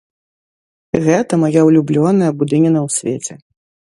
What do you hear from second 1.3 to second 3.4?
мая ўлюблёная будыніна ў свеце.